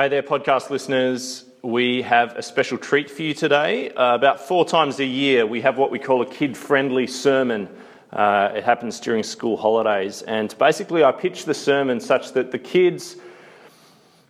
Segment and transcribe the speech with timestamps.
[0.00, 1.44] Hey there, podcast listeners.
[1.62, 3.90] We have a special treat for you today.
[3.90, 7.68] Uh, about four times a year, we have what we call a kid friendly sermon.
[8.10, 10.22] Uh, it happens during school holidays.
[10.22, 13.16] And basically, I pitch the sermon such that the kids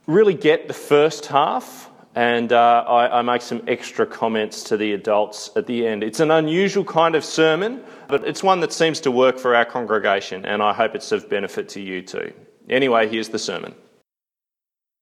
[0.09, 4.93] really get the first half, and uh, I, I make some extra comments to the
[4.93, 6.03] adults at the end.
[6.03, 9.67] It's an unusual kind of sermon, but it's one that seems to work for our
[9.67, 12.33] congregation, and I hope it's of benefit to you too.
[12.69, 13.77] Anyway, here's the sermon.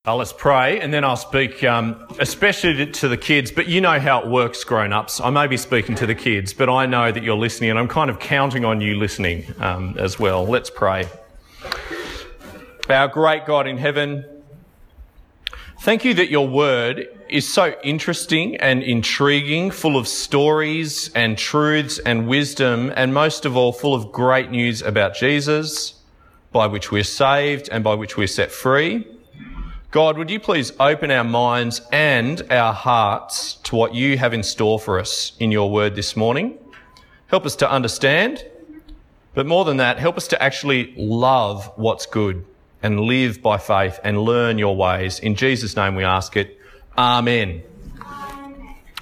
[0.07, 3.51] Uh, let's pray, and then I'll speak, um, especially to the kids.
[3.51, 5.19] But you know how it works, grown ups.
[5.19, 7.89] I may be speaking to the kids, but I know that you're listening, and I'm
[7.89, 10.47] kind of counting on you listening um, as well.
[10.47, 11.09] Let's pray.
[12.89, 14.23] Our great God in heaven,
[15.81, 21.99] thank you that your word is so interesting and intriguing, full of stories and truths
[21.99, 25.95] and wisdom, and most of all, full of great news about Jesus,
[26.53, 29.05] by which we're saved and by which we're set free.
[29.91, 34.43] God, would you please open our minds and our hearts to what you have in
[34.43, 36.59] store for us in your word this morning?
[37.25, 38.45] Help us to understand,
[39.33, 42.45] but more than that, help us to actually love what's good
[42.83, 45.19] and live by faith and learn your ways.
[45.19, 46.59] In Jesus' name we ask it.
[46.95, 47.63] Amen.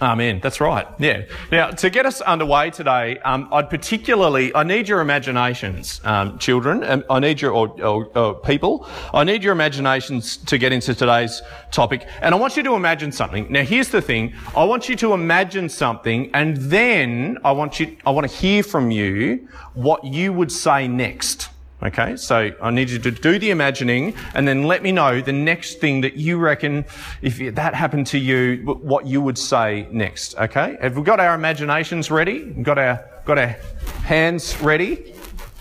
[0.02, 0.40] Amen.
[0.44, 0.88] That's right.
[1.00, 1.24] Yeah.
[1.52, 6.84] Now, to get us underway today, um, I'd particularly, I need your imaginations, um, children.
[6.84, 8.88] Um, I need your, or, or, or, people.
[9.12, 12.08] I need your imaginations to get into today's topic.
[12.22, 13.52] And I want you to imagine something.
[13.52, 14.36] Now, here's the thing.
[14.56, 18.62] I want you to imagine something and then I want you, I want to hear
[18.62, 21.50] from you what you would say next.
[21.84, 25.32] Okay, so I need you to do the imagining and then let me know the
[25.32, 26.86] next thing that you reckon,
[27.22, 30.36] if that happened to you, what you would say next.
[30.38, 32.46] Okay, have we got our imaginations ready?
[32.46, 33.56] Got our, got our
[34.04, 35.14] hands ready?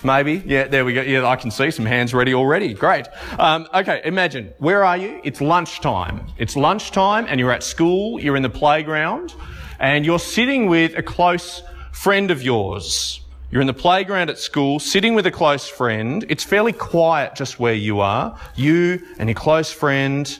[0.02, 0.42] Maybe.
[0.46, 1.02] Yeah, there we go.
[1.02, 2.72] Yeah, I can see some hands ready already.
[2.72, 3.08] Great.
[3.38, 4.54] Um, okay, imagine.
[4.56, 5.20] Where are you?
[5.22, 6.26] It's lunchtime.
[6.38, 9.34] It's lunchtime and you're at school, you're in the playground,
[9.80, 13.20] and you're sitting with a close friend of yours.
[13.56, 16.26] You're in the playground at school, sitting with a close friend.
[16.28, 18.38] It's fairly quiet just where you are.
[18.54, 20.38] You and your close friend.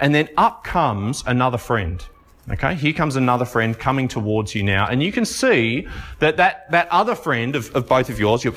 [0.00, 2.04] And then up comes another friend.
[2.50, 5.88] Okay, here comes another friend coming towards you now, and you can see
[6.18, 8.52] that that, that other friend of, of both of yours, you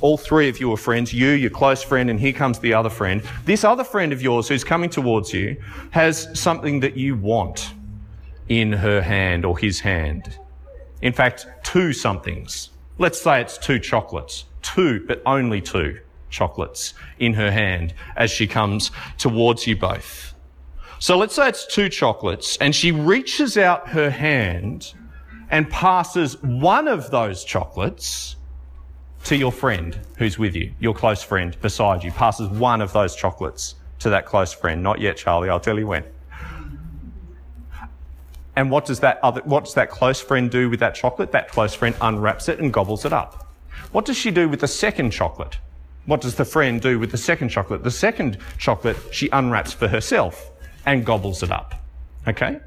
[0.00, 2.88] all three of you are friends, you, your close friend, and here comes the other
[2.88, 3.20] friend.
[3.46, 5.56] This other friend of yours who's coming towards you
[5.90, 7.72] has something that you want
[8.48, 10.38] in her hand or his hand.
[11.02, 12.70] In fact, two somethings.
[12.98, 18.46] Let's say it's two chocolates, two, but only two chocolates in her hand as she
[18.46, 20.34] comes towards you both.
[20.98, 24.94] So let's say it's two chocolates and she reaches out her hand
[25.50, 28.36] and passes one of those chocolates
[29.24, 33.14] to your friend who's with you, your close friend beside you, passes one of those
[33.14, 34.82] chocolates to that close friend.
[34.82, 35.50] Not yet, Charlie.
[35.50, 36.04] I'll tell you when.
[38.56, 39.42] And what does that other,
[39.74, 41.30] that close friend do with that chocolate?
[41.32, 43.46] That close friend unwraps it and gobbles it up.
[43.92, 45.58] What does she do with the second chocolate?
[46.06, 47.84] What does the friend do with the second chocolate?
[47.84, 50.50] The second chocolate she unwraps for herself
[50.86, 51.74] and gobbles it up.
[52.26, 52.60] Okay?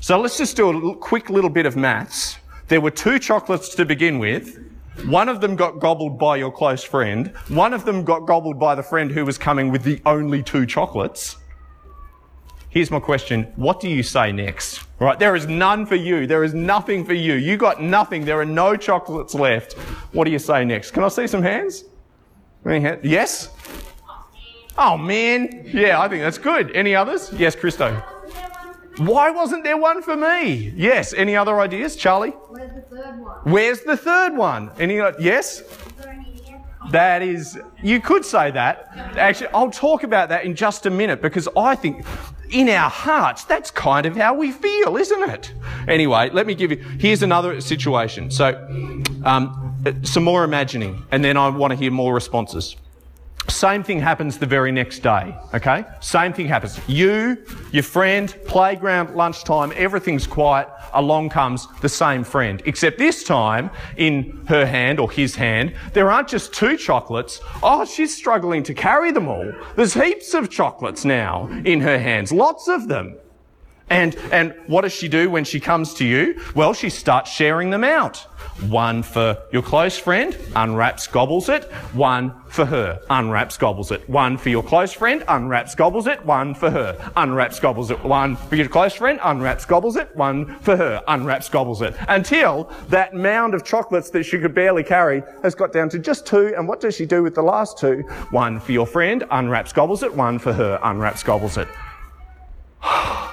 [0.00, 2.38] So let's just do a quick little bit of maths.
[2.68, 4.58] There were two chocolates to begin with.
[5.04, 7.28] One of them got gobbled by your close friend.
[7.48, 10.66] One of them got gobbled by the friend who was coming with the only two
[10.66, 11.36] chocolates.
[12.70, 13.52] Here's my question.
[13.56, 14.85] What do you say next?
[14.98, 15.18] Right?
[15.18, 16.26] There is none for you.
[16.26, 17.34] There is nothing for you.
[17.34, 18.24] You got nothing.
[18.24, 19.74] There are no chocolates left.
[20.12, 20.92] What do you say next?
[20.92, 21.84] Can I see some hands?
[22.64, 23.50] Yes?
[24.78, 25.68] Oh man.
[25.72, 26.74] Yeah, I think that's good.
[26.74, 27.32] Any others?
[27.34, 28.02] Yes, Christo.
[28.98, 30.72] Why wasn't there one for me?
[30.74, 31.12] Yes.
[31.12, 31.96] Any other ideas?
[31.96, 32.30] Charlie?
[32.30, 33.36] Where's the third one?
[33.44, 34.70] Where's the third one?
[34.78, 35.62] Any, uh, yes?
[36.90, 38.90] That is, you could say that.
[39.16, 42.06] Actually, I'll talk about that in just a minute because I think
[42.50, 45.52] in our hearts, that's kind of how we feel, isn't it?
[45.88, 48.30] Anyway, let me give you, here's another situation.
[48.30, 48.54] So,
[49.24, 52.76] um, some more imagining, and then I want to hear more responses.
[53.48, 55.84] Same thing happens the very next day, okay?
[56.00, 56.80] Same thing happens.
[56.88, 60.68] You, your friend, playground, lunchtime, everything's quiet.
[60.92, 62.62] Along comes the same friend.
[62.64, 67.40] Except this time, in her hand or his hand, there aren't just two chocolates.
[67.62, 69.52] Oh, she's struggling to carry them all.
[69.76, 72.32] There's heaps of chocolates now in her hands.
[72.32, 73.16] Lots of them.
[73.88, 76.40] And, and what does she do when she comes to you?
[76.56, 78.26] Well, she starts sharing them out.
[78.68, 81.70] One for your close friend, unwraps, gobbles it.
[81.92, 84.08] One for her, unwraps, gobbles it.
[84.08, 86.24] One for your close friend, unwraps, gobbles it.
[86.24, 88.02] One for her, unwraps, gobbles it.
[88.02, 90.14] One for your close friend, unwraps, gobbles it.
[90.16, 91.94] One for her, unwraps, gobbles it.
[92.08, 96.26] Until that mound of chocolates that she could barely carry has got down to just
[96.26, 96.54] two.
[96.56, 98.00] And what does she do with the last two?
[98.30, 100.12] One for your friend, unwraps, gobbles it.
[100.12, 101.68] One for her, unwraps, gobbles it.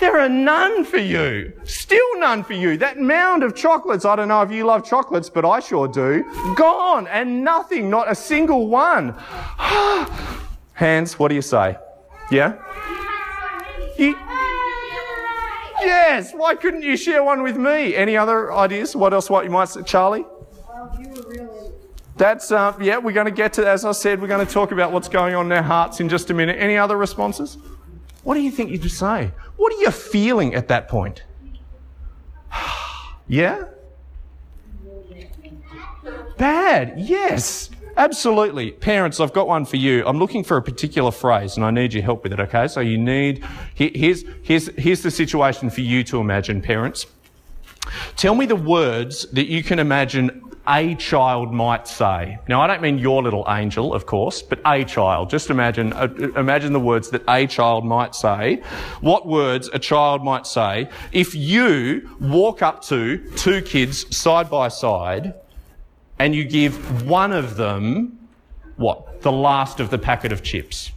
[0.00, 1.52] There are none for you.
[1.64, 2.76] Still none for you.
[2.76, 6.24] That mound of chocolates, I don't know if you love chocolates, but I sure do.
[6.56, 9.14] Gone and nothing, not a single one.
[10.74, 11.76] Hands, what do you say?
[12.30, 12.58] Yeah?
[13.98, 14.16] You,
[15.82, 17.96] yes, why couldn't you share one with me?
[17.96, 18.94] Any other ideas?
[18.94, 19.82] What else, what you might say?
[19.82, 20.24] Charlie?
[22.16, 24.70] That's, uh, yeah, we're going to get to, as I said, we're going to talk
[24.70, 26.56] about what's going on in their hearts in just a minute.
[26.58, 27.58] Any other responses?
[28.22, 29.30] What do you think you'd say?
[29.56, 31.22] What are you feeling at that point?
[33.28, 33.64] yeah?
[36.36, 37.70] Bad, yes.
[37.96, 38.70] Absolutely.
[38.70, 40.06] Parents, I've got one for you.
[40.06, 42.68] I'm looking for a particular phrase and I need your help with it, okay?
[42.68, 43.44] So you need,
[43.74, 47.06] here's, here's, here's the situation for you to imagine, parents.
[48.16, 52.38] Tell me the words that you can imagine a child might say.
[52.48, 55.30] Now, I don't mean your little angel, of course, but a child.
[55.30, 58.62] Just imagine, uh, imagine the words that a child might say.
[59.00, 64.68] What words a child might say if you walk up to two kids side by
[64.68, 65.34] side
[66.18, 68.18] and you give one of them,
[68.76, 69.22] what?
[69.22, 70.92] The last of the packet of chips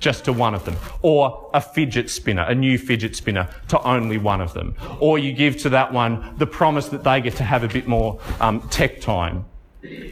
[0.00, 4.18] just to one of them, or a fidget spinner, a new fidget spinner to only
[4.18, 7.44] one of them, or you give to that one the promise that they get to
[7.44, 9.44] have a bit more um, tech time,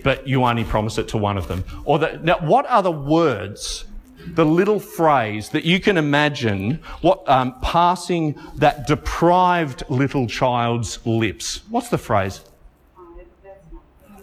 [0.02, 1.64] but you only promise it to one of them.
[1.84, 3.84] Or that, now, what are the words,
[4.26, 11.60] the little phrase that you can imagine what um, passing that deprived little child's lips?
[11.70, 12.40] What's the phrase?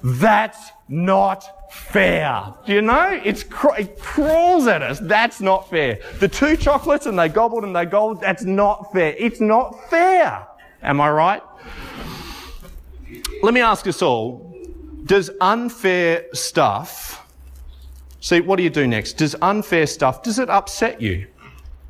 [0.03, 2.53] That's not fair.
[2.65, 3.19] Do you know?
[3.23, 4.99] It's cr- it crawls at us.
[4.99, 5.99] That's not fair.
[6.19, 8.21] The two chocolates and they gobbled and they gobbled.
[8.21, 9.15] That's not fair.
[9.17, 10.47] It's not fair.
[10.81, 11.41] Am I right?
[13.41, 14.55] Let me ask us all.
[15.05, 17.27] Does unfair stuff,
[18.21, 19.13] see, what do you do next?
[19.13, 21.27] Does unfair stuff, does it upset you?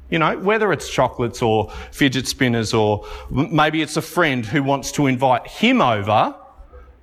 [0.10, 4.92] You know, whether it's chocolates or fidget spinners or maybe it's a friend who wants
[4.94, 6.36] to invite him over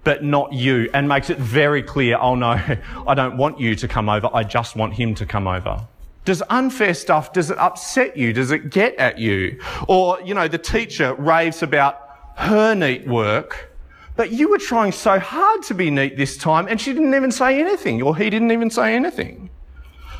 [0.04, 2.48] but not you, and makes it very clear, oh no,
[3.06, 5.86] I don't want you to come over, I just want him to come over.
[6.24, 8.32] Does unfair stuff, does it upset you?
[8.32, 9.60] Does it get at you?
[9.88, 11.98] Or, you know, the teacher raves about
[12.36, 13.74] her neat work,
[14.16, 17.32] but you were trying so hard to be neat this time and she didn't even
[17.32, 19.50] say anything, or he didn't even say anything.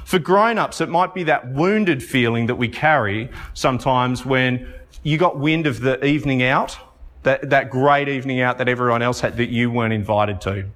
[0.05, 4.73] For grown-ups, it might be that wounded feeling that we carry sometimes when
[5.03, 6.79] you got wind of the evening out
[7.23, 10.67] that, that great evening out that everyone else had that you weren't invited to.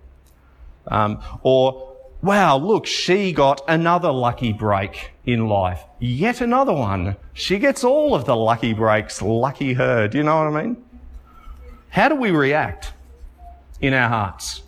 [0.87, 5.83] Um, or, wow, look, she got another lucky break in life.
[5.99, 7.17] Yet another one.
[7.33, 9.23] She gets all of the lucky breaks.
[9.23, 10.09] Lucky her.
[10.09, 10.85] Do you know what I mean?
[11.89, 12.93] How do we react
[13.81, 14.63] in our hearts?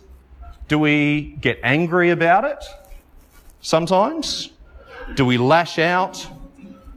[0.67, 2.63] Do we get angry about it
[3.61, 4.49] sometimes?
[5.15, 6.27] Do we lash out?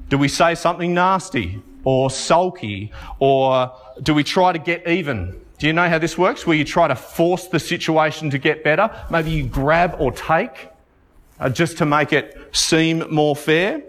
[0.09, 5.41] Do we say something nasty or sulky or do we try to get even?
[5.59, 6.47] Do you know how this works?
[6.47, 8.91] Where you try to force the situation to get better?
[9.11, 10.69] Maybe you grab or take
[11.39, 13.83] uh, just to make it seem more fair.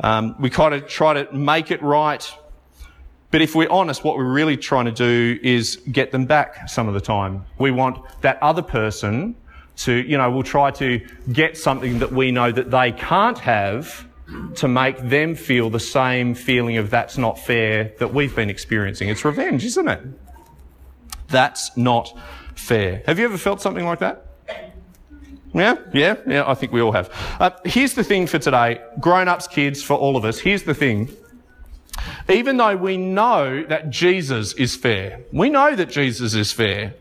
[0.00, 2.32] Um, we kind of try to make it right.
[3.30, 6.88] But if we're honest, what we're really trying to do is get them back some
[6.88, 7.44] of the time.
[7.58, 9.36] We want that other person
[9.78, 11.00] to, you know, we'll try to
[11.32, 14.06] get something that we know that they can't have
[14.56, 19.08] to make them feel the same feeling of that's not fair that we've been experiencing.
[19.08, 20.00] It's revenge, isn't it?
[21.28, 22.16] That's not
[22.54, 23.02] fair.
[23.06, 24.26] Have you ever felt something like that?
[25.54, 27.10] Yeah, yeah, yeah, I think we all have.
[27.38, 30.38] Uh, here's the thing for today grown ups, kids, for all of us.
[30.38, 31.10] Here's the thing.
[32.28, 36.94] Even though we know that Jesus is fair, we know that Jesus is fair,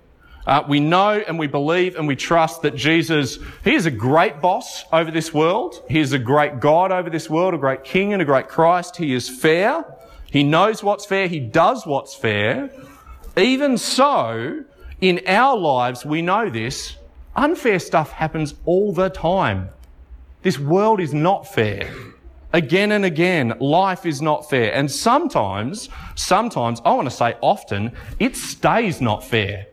[0.46, 4.42] uh, we know and we believe and we trust that Jesus, He is a great
[4.42, 5.84] boss over this world.
[5.88, 8.98] He is a great God over this world, a great King and a great Christ.
[8.98, 9.86] He is fair.
[10.32, 11.28] He knows what's fair.
[11.28, 12.72] He does what's fair.
[13.38, 14.64] Even so,
[15.00, 16.98] in our lives, we know this.
[17.36, 19.70] Unfair stuff happens all the time.
[20.42, 21.94] This world is not fair.
[22.52, 24.74] Again and again, life is not fair.
[24.74, 29.68] And sometimes, sometimes, I want to say often, it stays not fair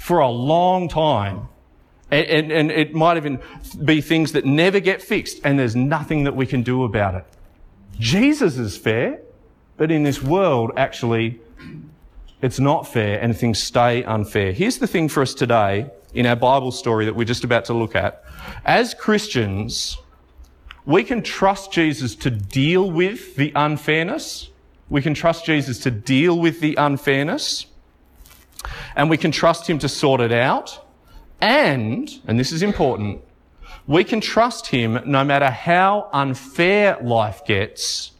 [0.00, 1.46] for a long time.
[2.10, 3.38] And, and, and, it might even
[3.84, 7.24] be things that never get fixed, and there's nothing that we can do about it.
[7.98, 9.20] Jesus is fair,
[9.76, 11.38] but in this world, actually,
[12.40, 14.52] it's not fair, and things stay unfair.
[14.52, 17.74] Here's the thing for us today in our Bible story that we're just about to
[17.74, 18.24] look at.
[18.64, 19.98] As Christians,
[20.86, 24.48] we can trust Jesus to deal with the unfairness.
[24.88, 27.66] We can trust Jesus to deal with the unfairness
[28.96, 30.86] and we can trust Him to sort it out.
[31.40, 33.22] And, and this is important,
[33.86, 38.12] we can trust Him no matter how unfair life gets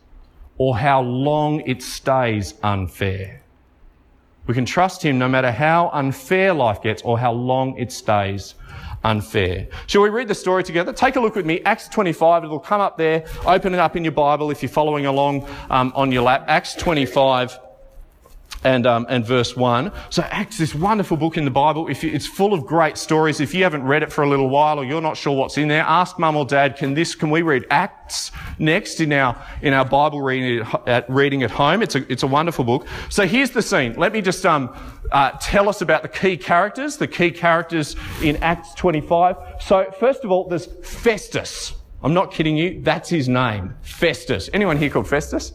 [0.57, 3.43] or how long it stays unfair.
[4.47, 8.55] We can trust Him no matter how unfair life gets or how long it stays
[9.05, 9.69] unfair.
[9.87, 10.93] Shall we read the story together?
[10.93, 11.61] Take a look with me.
[11.63, 12.45] Acts 25.
[12.45, 13.25] It'll come up there.
[13.47, 16.45] Open it up in your Bible if you're following along um, on your lap.
[16.49, 17.59] Acts 25
[18.65, 19.93] and, um, and verse 1.
[20.11, 23.41] So Acts, this wonderful book in the Bible, if you, it's full of great stories.
[23.41, 25.69] If you haven't read it for a little while or you're not sure what's in
[25.69, 29.73] there, ask mum or dad, can this, can we read Acts next in our, in
[29.73, 31.83] our Bible reading at, reading at home?
[31.83, 32.87] It's a, it's a wonderful book.
[33.09, 33.95] So here's the scene.
[33.95, 34.77] Let me just, um,
[35.13, 39.37] uh, tell us about the key characters, the key characters in Acts 25.
[39.61, 41.75] So first of all, there's Festus.
[42.03, 42.81] I'm not kidding you.
[42.83, 43.75] That's his name.
[43.83, 44.49] Festus.
[44.53, 45.53] Anyone here called Festus?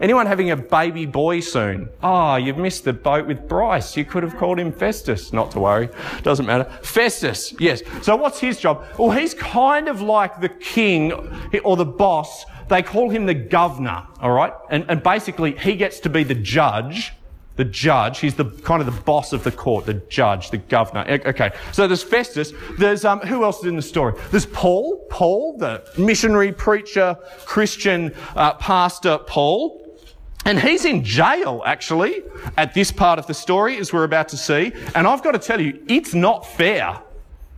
[0.00, 1.88] Anyone having a baby boy soon?
[2.02, 3.96] Oh, you've missed the boat with Bryce.
[3.96, 5.32] You could have called him Festus.
[5.32, 5.90] Not to worry.
[6.22, 6.64] Doesn't matter.
[6.82, 7.82] Festus, yes.
[8.02, 8.84] So what's his job?
[8.98, 11.12] Well, he's kind of like the king
[11.64, 12.44] or the boss.
[12.68, 14.52] They call him the governor, all right?
[14.70, 17.12] And, and basically, he gets to be the judge
[17.60, 18.20] the judge.
[18.20, 21.04] He's the kind of the boss of the court, the judge, the governor.
[21.26, 22.54] Okay, so there's Festus.
[22.78, 24.14] There's um, who else is in the story?
[24.30, 29.76] There's Paul, Paul, the missionary preacher, Christian uh, pastor, Paul.
[30.46, 32.22] And he's in jail, actually,
[32.56, 34.72] at this part of the story, as we're about to see.
[34.94, 36.98] And I've got to tell you, it's not fair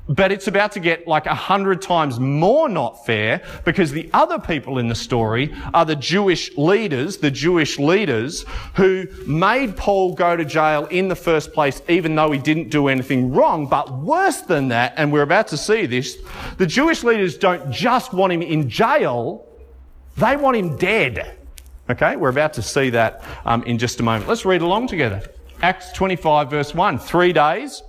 [0.09, 4.39] but it's about to get like a hundred times more not fair because the other
[4.39, 8.45] people in the story are the Jewish leaders, the Jewish leaders
[8.75, 12.89] who made Paul go to jail in the first place, even though he didn't do
[12.89, 13.67] anything wrong.
[13.67, 16.19] But worse than that, and we're about to see this,
[16.59, 19.47] the Jewish leaders don't just want him in jail,
[20.17, 21.39] they want him dead.
[21.91, 24.29] Okay, we're about to see that um, in just a moment.
[24.29, 25.23] Let's read along together.
[25.63, 26.99] Acts 25 verse 1.
[26.99, 27.83] Three days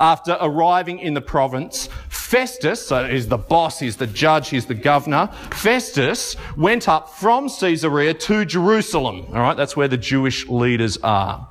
[0.00, 4.74] after arriving in the province, Festus, so he's the boss, he's the judge, he's the
[4.74, 9.26] governor, Festus went up from Caesarea to Jerusalem.
[9.28, 11.48] All right, that's where the Jewish leaders are.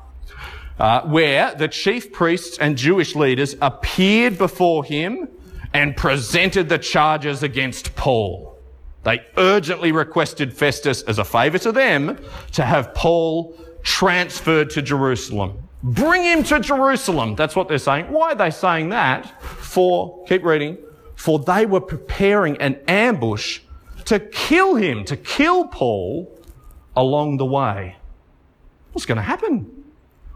[0.79, 5.27] Uh, where the chief priests and Jewish leaders appeared before him
[5.73, 8.57] and presented the charges against Paul.
[9.03, 12.17] They urgently requested Festus, as a favour to them,
[12.53, 15.68] to have Paul transferred to Jerusalem.
[15.81, 17.35] Bring him to Jerusalem.
[17.35, 18.11] That's what they're saying.
[18.11, 19.41] Why are they saying that?
[19.41, 20.77] For, keep reading,
[21.15, 23.61] for they were preparing an ambush
[24.05, 26.37] to kill him, to kill Paul
[26.95, 27.95] along the way.
[28.91, 29.85] What's going to happen?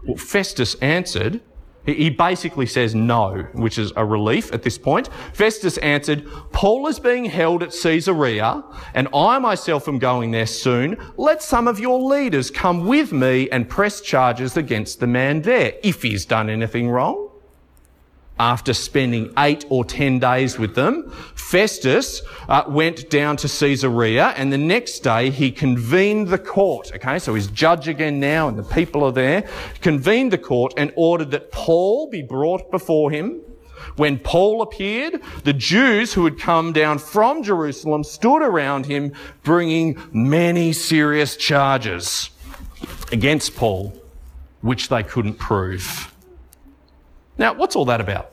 [0.06, 1.40] Well, Festus answered,
[1.86, 5.08] he basically says no, which is a relief at this point.
[5.32, 8.64] Festus answered, Paul is being held at Caesarea,
[8.94, 10.96] and I myself am going there soon.
[11.16, 15.74] Let some of your leaders come with me and press charges against the man there,
[15.82, 17.33] if he's done anything wrong
[18.38, 24.52] after spending eight or ten days with them, Festus uh, went down to Caesarea and
[24.52, 26.90] the next day he convened the court.
[26.94, 29.48] Okay, so he's judge again now and the people are there.
[29.82, 33.40] Convened the court and ordered that Paul be brought before him.
[33.96, 39.12] When Paul appeared, the Jews who had come down from Jerusalem stood around him
[39.42, 42.30] bringing many serious charges
[43.12, 44.00] against Paul,
[44.62, 46.13] which they couldn't prove.
[47.38, 48.32] Now, what's all that about?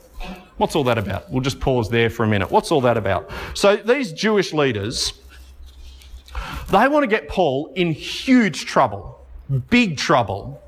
[0.58, 1.31] What's all that about?
[1.31, 2.51] We'll just pause there for a minute.
[2.51, 3.31] What's all that about?
[3.55, 5.13] So, these Jewish leaders,
[6.70, 9.25] they want to get Paul in huge trouble,
[9.70, 10.62] big trouble.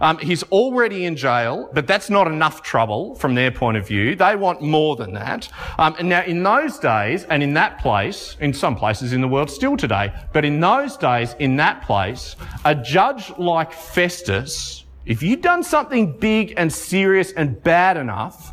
[0.00, 4.14] Um, he's already in jail, but that's not enough trouble from their point of view.
[4.14, 5.48] They want more than that.
[5.78, 9.28] Um, and now, in those days, and in that place, in some places in the
[9.28, 15.22] world still today, but in those days, in that place, a judge like Festus if
[15.22, 18.52] you'd done something big and serious and bad enough,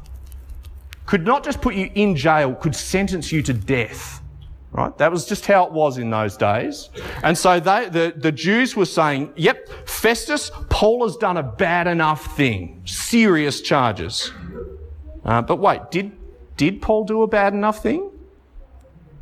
[1.05, 4.21] could not just put you in jail, could sentence you to death.
[4.71, 4.95] Right?
[4.97, 6.89] That was just how it was in those days.
[7.23, 11.87] And so they, the, the Jews were saying, yep, Festus, Paul has done a bad
[11.87, 12.81] enough thing.
[12.85, 14.31] Serious charges.
[15.25, 16.11] Uh, but wait, did,
[16.57, 18.09] did Paul do a bad enough thing?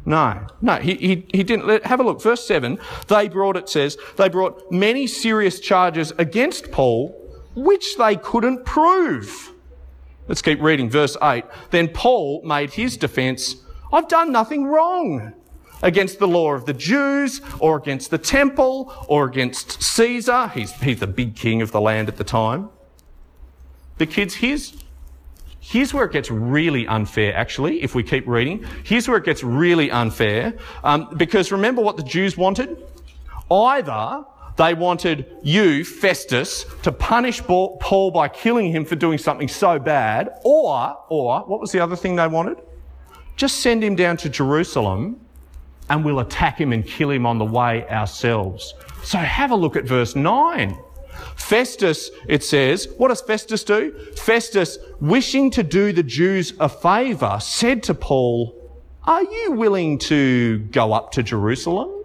[0.05, 1.67] No, no, he, he, he didn't.
[1.67, 2.21] Let, Have a look.
[2.21, 2.79] Verse 7.
[3.07, 7.20] They brought, it says, they brought many serious charges against Paul
[7.55, 9.53] which they couldn't prove.
[10.27, 10.89] Let's keep reading.
[10.89, 11.43] Verse 8.
[11.71, 13.57] Then Paul made his defense
[13.93, 15.33] I've done nothing wrong
[15.83, 20.47] against the law of the Jews or against the temple or against Caesar.
[20.49, 22.69] He's, he's the big king of the land at the time.
[23.97, 24.81] The kids, here's,
[25.59, 28.65] here's where it gets really unfair, actually, if we keep reading.
[28.83, 30.57] Here's where it gets really unfair.
[30.83, 32.81] Um, because remember what the Jews wanted?
[33.49, 34.23] Either
[34.57, 40.29] they wanted you, Festus, to punish Paul by killing him for doing something so bad,
[40.43, 42.57] or, or, what was the other thing they wanted?
[43.35, 45.19] Just send him down to Jerusalem
[45.89, 48.73] and we'll attack him and kill him on the way ourselves.
[49.03, 50.77] So have a look at verse 9.
[51.35, 53.91] Festus, it says, what does Festus do?
[54.15, 60.59] Festus, wishing to do the Jews a favour, said to Paul, Are you willing to
[60.59, 62.00] go up to Jerusalem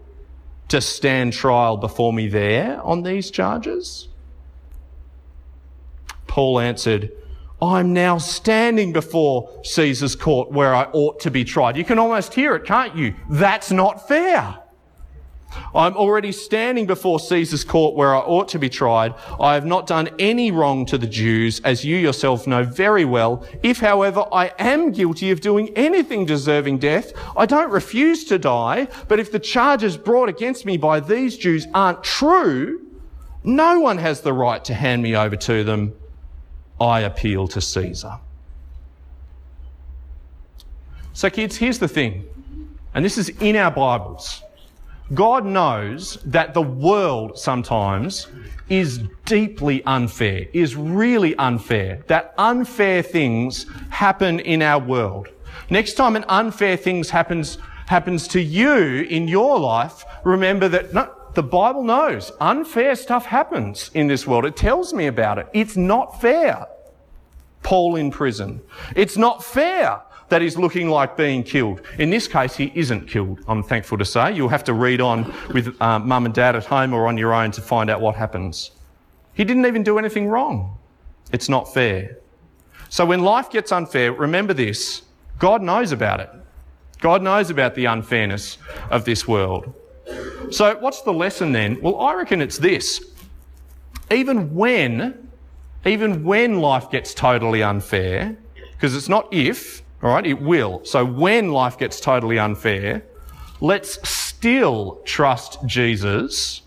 [0.68, 4.08] to stand trial before me there on these charges?
[6.26, 7.12] Paul answered,
[7.62, 11.76] I'm now standing before Caesar's court where I ought to be tried.
[11.76, 13.14] You can almost hear it, can't you?
[13.30, 14.58] That's not fair.
[15.74, 19.14] I'm already standing before Caesar's court where I ought to be tried.
[19.40, 23.46] I have not done any wrong to the Jews, as you yourself know very well.
[23.62, 28.88] If, however, I am guilty of doing anything deserving death, I don't refuse to die.
[29.08, 32.86] But if the charges brought against me by these Jews aren't true,
[33.44, 35.94] no one has the right to hand me over to them.
[36.80, 38.18] I appeal to Caesar.
[41.12, 42.26] So, kids, here's the thing,
[42.92, 44.42] and this is in our Bibles.
[45.14, 48.26] God knows that the world sometimes
[48.68, 55.28] is deeply unfair, is really unfair, that unfair things happen in our world.
[55.70, 61.12] Next time an unfair things happens, happens to you in your life, remember that no,
[61.34, 64.44] the Bible knows unfair stuff happens in this world.
[64.44, 65.46] It tells me about it.
[65.52, 66.66] It's not fair.
[67.62, 68.60] Paul in prison.
[68.96, 71.82] It's not fair that he's looking like being killed.
[71.98, 74.34] In this case, he isn't killed, I'm thankful to say.
[74.34, 77.32] You'll have to read on with uh, mum and dad at home or on your
[77.32, 78.72] own to find out what happens.
[79.34, 80.78] He didn't even do anything wrong.
[81.32, 82.18] It's not fair.
[82.88, 85.02] So when life gets unfair, remember this
[85.38, 86.30] God knows about it.
[87.00, 88.58] God knows about the unfairness
[88.90, 89.72] of this world.
[90.50, 91.80] So, what's the lesson then?
[91.82, 93.12] Well, I reckon it's this.
[94.10, 95.28] Even when,
[95.84, 98.36] even when life gets totally unfair,
[98.72, 100.84] because it's not if, all right, it will.
[100.84, 103.02] So, when life gets totally unfair,
[103.60, 106.62] let's still trust Jesus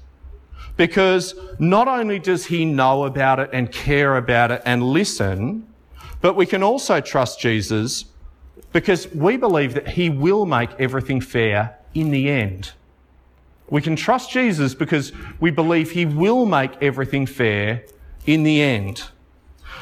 [0.75, 5.65] because not only does he know about it and care about it and listen,
[6.19, 8.05] but we can also trust Jesus
[8.73, 12.73] because we believe that he will make everything fair in the end.
[13.69, 17.85] We can trust Jesus because we believe he will make everything fair
[18.25, 19.03] in the end.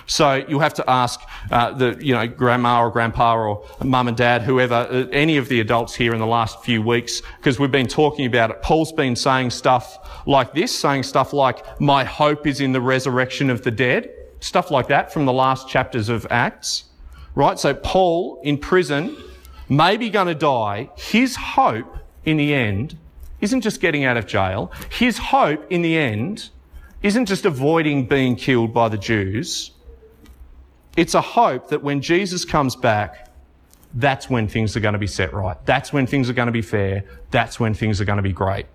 [0.09, 1.19] So you'll have to ask
[1.51, 5.49] uh, the, you know, grandma or grandpa or mum and dad, whoever, uh, any of
[5.49, 8.61] the adults here in the last few weeks, because we've been talking about it.
[8.61, 13.49] Paul's been saying stuff like this, saying stuff like, my hope is in the resurrection
[13.49, 16.85] of the dead, stuff like that from the last chapters of Acts.
[17.35, 17.59] Right?
[17.59, 19.15] So Paul in prison,
[19.67, 20.89] maybe going to die.
[20.95, 22.97] His hope in the end
[23.41, 24.71] isn't just getting out of jail.
[24.89, 26.49] His hope in the end
[27.03, 29.71] isn't just avoiding being killed by the Jews.
[30.97, 33.29] It's a hope that when Jesus comes back,
[33.93, 35.55] that's when things are going to be set right.
[35.65, 37.05] That's when things are going to be fair.
[37.31, 38.65] That's when things are going to be great.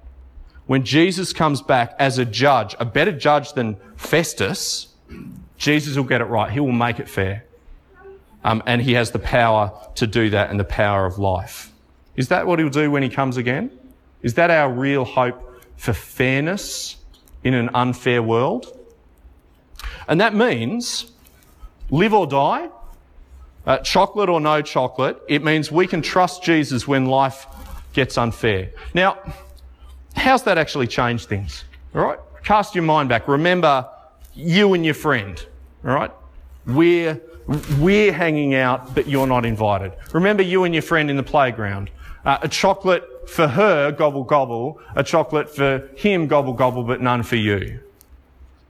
[0.66, 4.88] When Jesus comes back as a judge, a better judge than Festus,
[5.58, 6.50] Jesus will get it right.
[6.50, 7.44] He will make it fair.
[8.44, 11.72] Um, and he has the power to do that and the power of life.
[12.16, 13.70] Is that what he'll do when he comes again?
[14.22, 16.96] Is that our real hope for fairness
[17.42, 18.78] in an unfair world?
[20.06, 21.10] And that means
[21.92, 22.68] live or die,
[23.66, 25.22] uh, chocolate or no chocolate.
[25.28, 27.46] It means we can trust Jesus when life
[27.92, 28.70] gets unfair.
[28.94, 29.18] Now,
[30.16, 31.64] how's that actually changed things?
[31.94, 32.18] All right?
[32.42, 33.28] Cast your mind back.
[33.28, 33.88] Remember
[34.34, 35.44] you and your friend.
[35.84, 36.10] All right?
[36.66, 37.20] We're,
[37.78, 39.92] we're hanging out, but you're not invited.
[40.12, 41.90] Remember you and your friend in the playground.
[42.24, 44.80] Uh, a chocolate for her, gobble gobble.
[44.96, 47.80] A chocolate for him, gobble gobble, but none for you.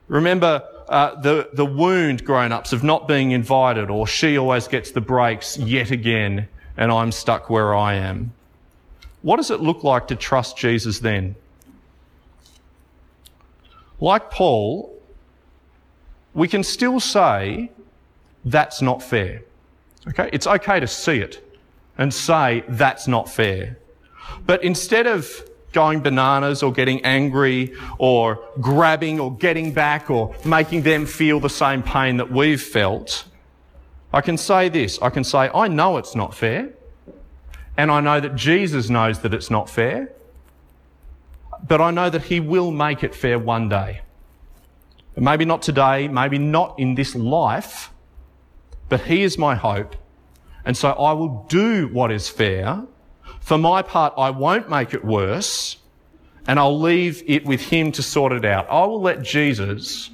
[0.07, 5.01] Remember uh, the, the wound grown-ups of not being invited or she always gets the
[5.01, 8.33] breaks yet again and I'm stuck where I am.
[9.21, 11.35] What does it look like to trust Jesus then?
[13.99, 14.93] Like Paul,
[16.33, 17.71] we can still say
[18.43, 19.43] that's not fair.
[20.09, 20.29] Okay?
[20.33, 21.47] It's okay to see it
[21.97, 23.77] and say that's not fair.
[24.45, 30.83] But instead of going bananas or getting angry or grabbing or getting back or making
[30.83, 33.25] them feel the same pain that we've felt,
[34.13, 34.99] I can say this.
[35.01, 36.71] I can say, I know it's not fair.
[37.75, 40.13] And I know that Jesus knows that it's not fair.
[41.67, 44.01] But I know that he will make it fair one day.
[45.15, 47.91] Maybe not today, maybe not in this life,
[48.89, 49.95] but he is my hope.
[50.65, 52.83] And so I will do what is fair
[53.43, 55.77] for my part, I won't make it worse
[56.47, 58.67] and I'll leave it with him to sort it out.
[58.69, 60.09] I will let Jesus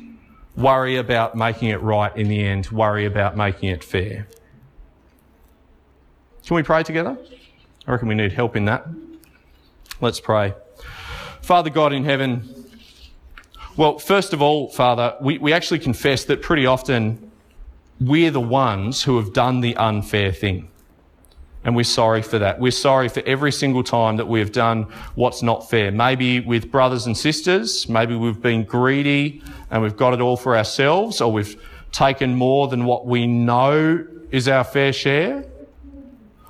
[0.56, 4.28] worry about making it right in the end, worry about making it fair.
[6.46, 7.18] Can we pray together?
[7.88, 8.88] I reckon we need help in that.
[10.02, 10.56] Let's pray.
[11.42, 12.68] Father God in heaven,
[13.78, 17.32] well, first of all, Father, we, we actually confess that pretty often
[18.02, 20.70] we're the ones who have done the unfair thing.
[21.63, 22.60] And we're sorry for that.
[22.60, 24.84] We're sorry for every single time that we have done
[25.15, 25.91] what's not fair.
[25.91, 30.56] Maybe with brothers and sisters, maybe we've been greedy and we've got it all for
[30.56, 35.43] ourselves, or we've taken more than what we know is our fair share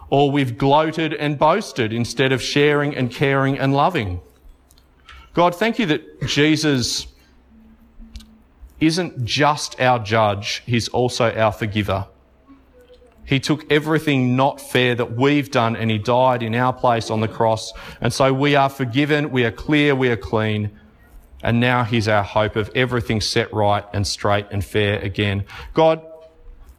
[0.10, 4.20] or we've gloated and boasted instead of sharing and caring and loving.
[5.34, 7.08] God, thank you that Jesus
[8.80, 12.08] isn't just our judge, he's also our forgiver.
[13.30, 17.22] He took everything not fair that we've done and he died in our place on
[17.22, 17.72] the cross.
[18.02, 20.72] And so we are forgiven, we are clear, we are clean.
[21.44, 25.46] And now he's our hope of everything set right and straight and fair again.
[25.74, 26.02] God,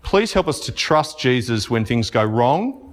[0.02, 2.90] please help us to trust Jesus when things go wrong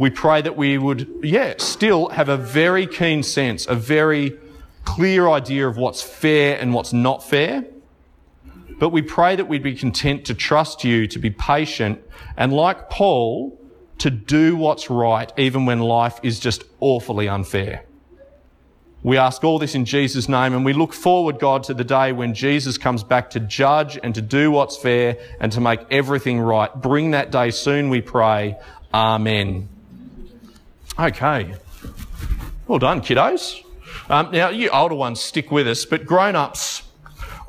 [0.00, 4.38] we pray that we would, yeah, still have a very keen sense, a very
[4.86, 7.66] clear idea of what's fair and what's not fair.
[8.80, 12.02] But we pray that we'd be content to trust you, to be patient,
[12.36, 13.60] and like Paul,
[13.98, 17.84] to do what's right even when life is just awfully unfair.
[19.02, 22.12] We ask all this in Jesus' name and we look forward, God, to the day
[22.12, 26.40] when Jesus comes back to judge and to do what's fair and to make everything
[26.40, 26.74] right.
[26.74, 28.56] Bring that day soon, we pray.
[28.92, 29.68] Amen.
[30.98, 31.54] Okay.
[32.66, 33.62] Well done, kiddos.
[34.08, 36.82] Um, now, you older ones stick with us, but grown ups,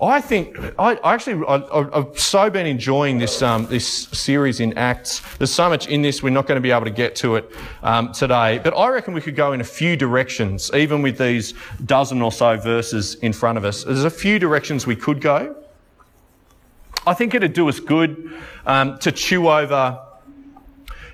[0.02, 1.60] I think I, I actually I,
[1.94, 5.22] have so been enjoying this um, this series in Acts.
[5.38, 7.52] There's so much in this we're not going to be able to get to it
[7.84, 11.54] um, today, but I reckon we could go in a few directions, even with these
[11.86, 13.84] dozen or so verses in front of us.
[13.84, 15.56] There's a few directions we could go.
[17.06, 18.34] I think it'd do us good
[18.66, 20.00] um, to chew over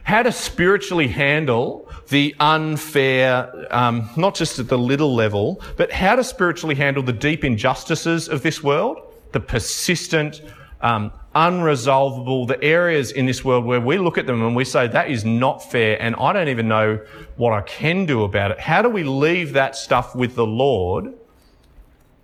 [0.08, 6.16] how to spiritually handle the unfair, um, not just at the little level, but how
[6.16, 9.02] to spiritually handle the deep injustices of this world,
[9.34, 10.42] the persistent,
[10.80, 14.88] um, unresolvable, the areas in this world where we look at them and we say,
[14.88, 17.02] that is not fair and I don't even know
[17.36, 18.62] what I can do about it.
[18.62, 21.14] How do we leave that stuff with the Lord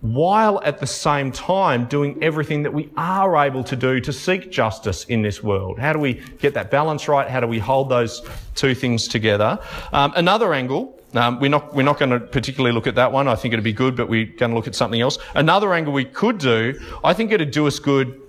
[0.04, 4.52] while at the same time doing everything that we are able to do to seek
[4.52, 5.78] justice in this world.
[5.78, 7.26] How do we get that balance right?
[7.26, 8.20] How do we hold those
[8.54, 9.58] two things together?
[9.94, 11.00] Um, another angle.
[11.14, 13.28] Um, we're not we're not going to particularly look at that one.
[13.28, 15.16] I think it'd be good, but we're going to look at something else.
[15.34, 16.78] Another angle we could do.
[17.02, 18.20] I think it'd do us good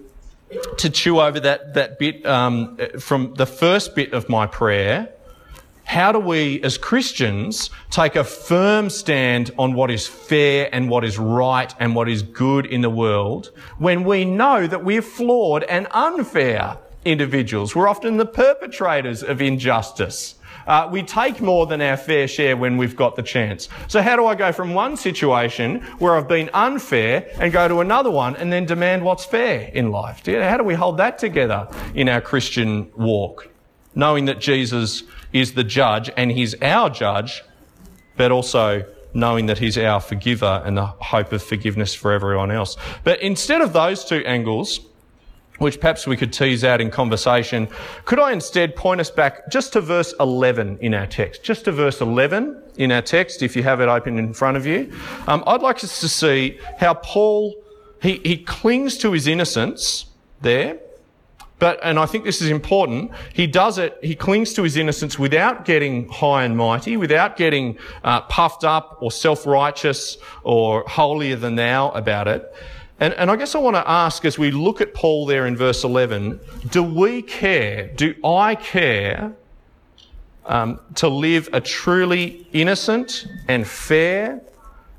[0.77, 5.09] to chew over that that bit um, from the first bit of my prayer
[5.85, 11.05] how do we, as Christians, take a firm stand on what is fair and what
[11.05, 15.63] is right and what is good in the world when we know that we're flawed
[15.63, 17.75] and unfair individuals?
[17.75, 20.35] We're often the perpetrators of injustice.
[20.65, 23.69] Uh, we take more than our fair share when we've got the chance.
[23.87, 27.81] So how do I go from one situation where I've been unfair and go to
[27.81, 30.25] another one and then demand what's fair in life?
[30.25, 33.47] How do we hold that together in our Christian walk?
[33.93, 35.03] Knowing that Jesus
[35.35, 37.43] is the judge and he's our judge,
[38.15, 42.77] but also knowing that he's our forgiver and the hope of forgiveness for everyone else.
[43.03, 44.79] But instead of those two angles,
[45.57, 47.67] which perhaps we could tease out in conversation,
[48.05, 51.43] could I instead point us back just to verse 11 in our text?
[51.43, 54.65] Just to verse 11 in our text, if you have it open in front of
[54.65, 54.93] you.
[55.27, 57.61] Um, I'd like us to see how Paul,
[58.01, 60.05] he, he clings to his innocence
[60.41, 60.79] there,
[61.57, 65.17] but, and I think this is important, he does it, he clings to his innocence
[65.17, 71.55] without getting high and mighty, without getting uh, puffed up or self-righteous or holier than
[71.55, 72.53] thou about it.
[72.99, 75.55] And, and I guess I want to ask as we look at Paul there in
[75.55, 76.39] verse 11,
[76.71, 79.33] do we care, do I care
[80.45, 84.41] um, to live a truly innocent and fair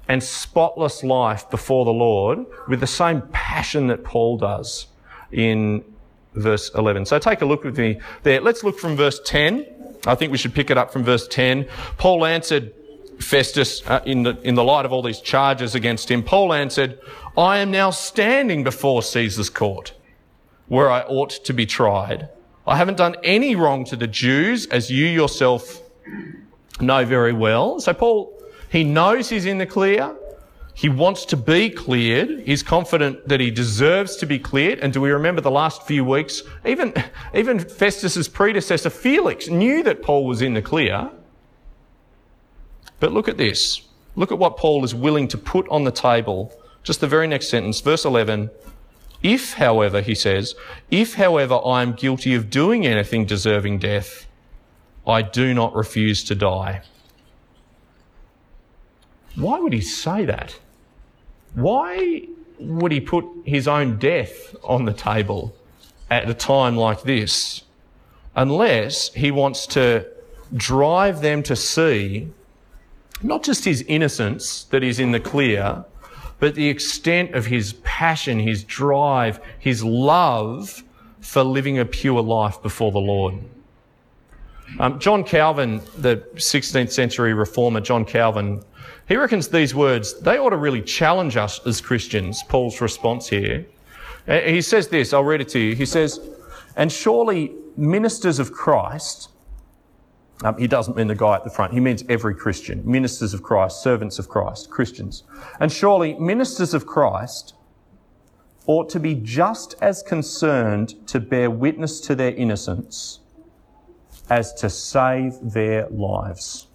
[0.09, 4.87] and spotless life before the Lord with the same passion that Paul does
[5.33, 5.85] in
[6.37, 7.07] verse 11.
[7.07, 8.41] So take a look with me there.
[8.41, 9.67] Let's look from verse 10.
[10.07, 11.67] I think we should pick it up from verse 10.
[11.99, 12.73] Paul answered
[13.19, 16.23] Festus uh, in, the, in the light of all these charges against him.
[16.23, 17.01] Paul answered,
[17.37, 19.95] I am now standing before Caesar's court
[20.69, 22.29] where I ought to be tried.
[22.67, 25.81] I haven't done any wrong to the Jews as you yourself
[26.81, 27.81] know very well.
[27.81, 30.15] So Paul, he knows he's in the clear.
[30.77, 32.41] He wants to be cleared.
[32.41, 34.79] He's confident that he deserves to be cleared.
[34.81, 36.43] And do we remember the last few weeks?
[36.67, 36.93] Even,
[37.35, 41.11] even Festus's predecessor, Felix, knew that Paul was in the clear.
[43.01, 43.89] But look at this.
[44.17, 46.53] Look at what Paul is willing to put on the table.
[46.83, 48.51] Just the very next sentence, verse 11.
[49.23, 50.55] If, however, he says,
[50.91, 54.27] if, however, I am guilty of doing anything deserving death,
[55.07, 56.83] I do not refuse to die.
[59.37, 60.59] why would he say that?
[61.57, 65.57] Why would he put his own death on the table
[66.11, 67.63] at a time like this?
[68.35, 70.07] Unless he wants to
[70.55, 72.29] drive them to see
[73.23, 75.87] not just his innocence that is in the clear,
[76.39, 80.85] but the extent of his passion, his drive, his love
[81.21, 83.35] for living a pure life before the Lord.
[84.79, 88.63] Um, John Calvin, the 16th century reformer John Calvin,
[89.09, 93.67] he reckons these words, they ought to really challenge us as Christians, Paul's response here.
[94.27, 95.75] Uh, he says this, I'll read it to you.
[95.75, 96.21] He says,
[96.77, 99.31] and surely ministers of Christ
[100.45, 101.73] um, he doesn't mean the guy at the front.
[101.73, 102.83] He means every Christian.
[102.85, 105.25] Ministers of Christ, servants of Christ, Christians.
[105.61, 107.55] And surely ministers of Christ
[108.67, 113.21] ought to be just as concerned to bear witness to their innocence
[114.29, 116.66] as to save their lives.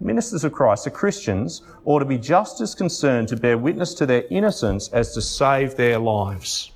[0.00, 4.06] Ministers of Christ, the Christians, ought to be just as concerned to bear witness to
[4.06, 6.72] their innocence as to save their lives.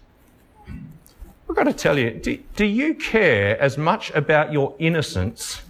[1.48, 5.62] I've got to tell you, do, do you care as much about your innocence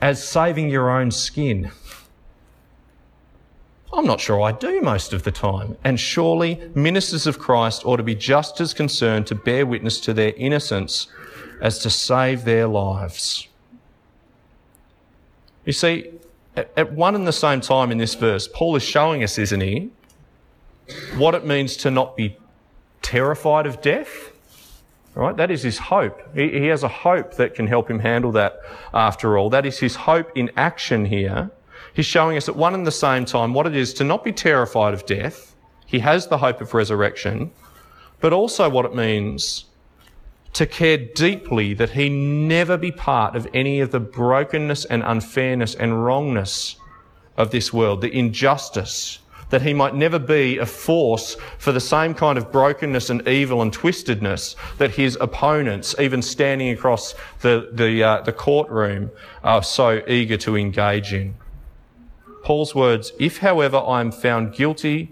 [0.00, 1.72] as saving your own skin?
[3.92, 5.76] I'm not sure I do most of the time.
[5.82, 10.12] And surely ministers of Christ ought to be just as concerned to bear witness to
[10.12, 11.08] their innocence
[11.60, 13.48] as to save their lives.
[15.64, 16.19] You see,
[16.76, 19.90] at one and the same time in this verse, Paul is showing us, isn't he,
[21.16, 22.36] what it means to not be
[23.02, 24.30] terrified of death
[25.14, 25.36] Right?
[25.36, 26.20] That is his hope.
[26.34, 28.60] He, he has a hope that can help him handle that
[28.94, 29.50] after all.
[29.50, 31.50] That is his hope in action here.
[31.92, 34.32] He's showing us at one and the same time what it is to not be
[34.32, 35.56] terrified of death.
[35.86, 37.50] He has the hope of resurrection,
[38.20, 39.64] but also what it means
[40.52, 45.74] to care deeply that he never be part of any of the brokenness and unfairness
[45.74, 46.76] and wrongness
[47.36, 52.14] of this world, the injustice, that he might never be a force for the same
[52.14, 58.02] kind of brokenness and evil and twistedness that his opponents, even standing across the, the,
[58.02, 59.10] uh, the courtroom,
[59.42, 61.34] are so eager to engage in.
[62.42, 65.10] Paul's words, if however I am found guilty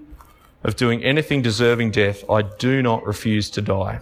[0.65, 4.01] of doing anything deserving death, I do not refuse to die.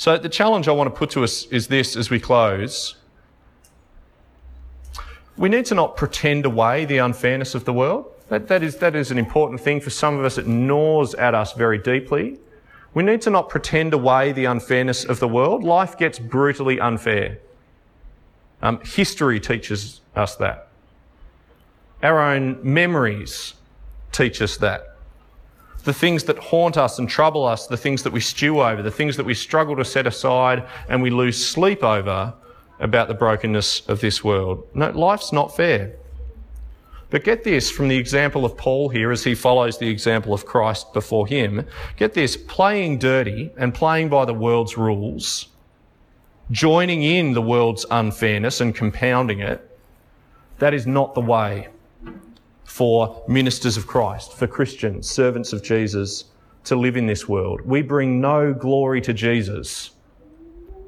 [0.00, 2.94] So the challenge I want to put to us is this as we close.
[5.36, 8.06] We need to not pretend away the unfairness of the world.
[8.30, 9.78] That, that, is, that is an important thing.
[9.78, 12.38] For some of us, it gnaws at us very deeply.
[12.94, 15.64] We need to not pretend away the unfairness of the world.
[15.64, 17.38] Life gets brutally unfair.
[18.62, 20.68] Um, history teaches us that.
[22.02, 23.52] Our own memories
[24.12, 24.89] teach us that.
[25.84, 28.90] The things that haunt us and trouble us, the things that we stew over, the
[28.90, 32.34] things that we struggle to set aside and we lose sleep over,
[32.80, 34.66] about the brokenness of this world.
[34.74, 35.94] No, life's not fair.
[37.10, 40.46] But get this from the example of Paul here as he follows the example of
[40.46, 41.66] Christ before him.
[41.96, 45.48] Get this, playing dirty and playing by the world's rules,
[46.50, 49.66] joining in the world's unfairness and compounding it,
[50.58, 51.68] that is not the way
[52.70, 56.26] for ministers of Christ, for Christians, servants of Jesus
[56.62, 57.60] to live in this world.
[57.62, 59.90] We bring no glory to Jesus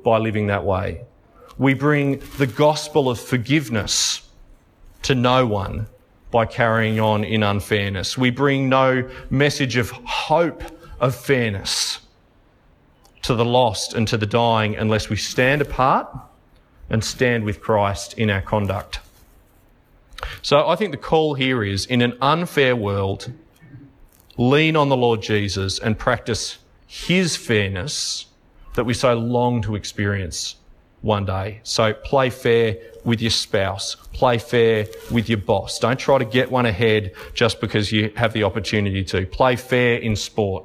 [0.04, 1.02] by living that way.
[1.58, 4.30] We bring the gospel of forgiveness
[5.02, 5.88] to no one
[6.30, 8.16] by carrying on in unfairness.
[8.16, 10.62] We bring no message of hope
[11.00, 11.98] of fairness
[13.22, 16.08] to the lost and to the dying unless we stand apart
[16.88, 19.00] and stand with Christ in our conduct.
[20.42, 23.32] So I think the call here is in an unfair world,
[24.36, 28.26] lean on the Lord Jesus and practice his fairness
[28.74, 30.56] that we so long to experience
[31.02, 31.60] one day.
[31.62, 33.96] So play fair with your spouse.
[34.12, 35.78] Play fair with your boss.
[35.78, 39.26] Don't try to get one ahead just because you have the opportunity to.
[39.26, 40.64] Play fair in sport.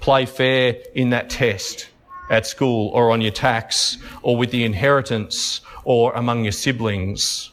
[0.00, 1.88] Play fair in that test
[2.30, 7.50] at school or on your tax or with the inheritance or among your siblings.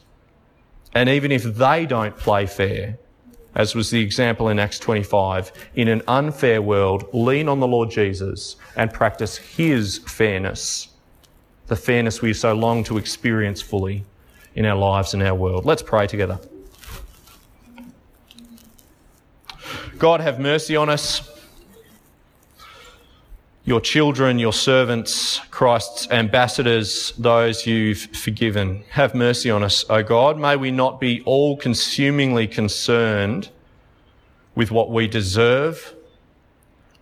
[0.94, 2.98] And even if they don't play fair,
[3.54, 7.90] as was the example in Acts 25, in an unfair world, lean on the Lord
[7.90, 10.88] Jesus and practice his fairness
[11.72, 14.04] the fairness we so long to experience fully
[14.54, 15.64] in our lives and our world.
[15.64, 16.38] Let's pray together.
[19.96, 21.31] God, have mercy on us.
[23.64, 28.84] Your children, your servants, Christ's ambassadors, those you've forgiven.
[28.90, 30.38] Have mercy on us, O God.
[30.38, 33.50] May we not be all consumingly concerned
[34.54, 35.94] with what we deserve,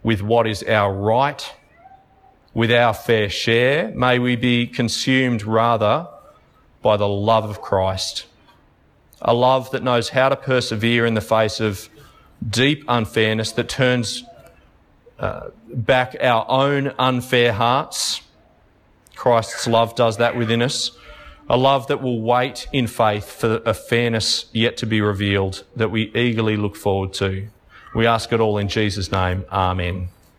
[0.02, 1.54] with what is our right,
[2.52, 3.90] with our fair share.
[3.94, 6.08] May we be consumed rather
[6.82, 8.26] by the love of Christ
[9.22, 11.88] a love that knows how to persevere in the face of
[12.48, 14.24] deep unfairness, that turns
[15.20, 18.22] uh, back our own unfair hearts.
[19.14, 20.92] Christ's love does that within us.
[21.48, 25.90] A love that will wait in faith for a fairness yet to be revealed that
[25.90, 27.48] we eagerly look forward to.
[27.94, 29.44] We ask it all in Jesus' name.
[29.52, 30.08] Amen.